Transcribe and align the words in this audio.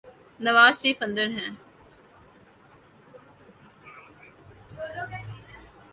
نوازشریف 0.39 0.97
اندر 1.03 1.27
ہیں۔ 1.27 1.51